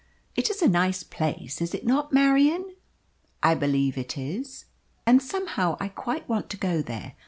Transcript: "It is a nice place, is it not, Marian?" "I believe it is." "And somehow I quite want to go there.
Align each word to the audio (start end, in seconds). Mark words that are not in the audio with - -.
"It 0.35 0.49
is 0.49 0.63
a 0.63 0.67
nice 0.67 1.03
place, 1.03 1.61
is 1.61 1.75
it 1.75 1.85
not, 1.85 2.11
Marian?" 2.11 2.73
"I 3.43 3.53
believe 3.53 3.99
it 3.99 4.17
is." 4.17 4.65
"And 5.05 5.21
somehow 5.21 5.77
I 5.79 5.89
quite 5.89 6.27
want 6.27 6.49
to 6.49 6.57
go 6.57 6.81
there. 6.81 7.13